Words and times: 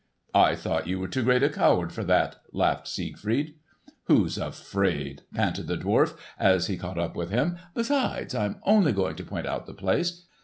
"I 0.33 0.55
thought 0.55 0.87
you 0.87 0.97
were 0.99 1.07
too 1.07 1.21
great 1.21 1.43
a 1.43 1.49
coward 1.49 1.93
for 1.93 2.03
that," 2.05 2.37
laughed 2.51 2.87
Siegfried. 2.87 3.53
"Who's 4.05 4.35
afraid?" 4.39 5.21
panted 5.35 5.67
the 5.67 5.77
dwarf 5.77 6.17
as 6.39 6.65
he 6.65 6.75
caught 6.75 6.97
up 6.97 7.15
with 7.15 7.29
him. 7.29 7.57
"Besides 7.75 8.33
I 8.33 8.45
am 8.45 8.59
only 8.63 8.93
going 8.93 9.15
to 9.17 9.23
point 9.23 9.45
out 9.45 9.67
the 9.67 9.75
place. 9.75 10.25